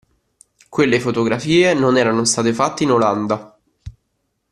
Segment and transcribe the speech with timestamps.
[0.67, 3.55] Quelle fotografie non erano state fatte in Olanda.